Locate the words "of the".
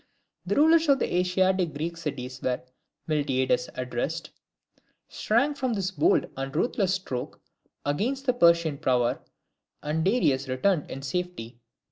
0.89-1.13